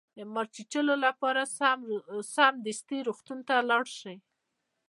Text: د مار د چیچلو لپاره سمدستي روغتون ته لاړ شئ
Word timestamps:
د 0.17 0.19
مار 0.33 0.47
د 0.49 0.53
چیچلو 0.55 0.95
لپاره 1.05 1.41
سمدستي 2.35 2.97
روغتون 3.07 3.39
ته 3.47 3.55
لاړ 3.69 3.85
شئ 3.99 4.17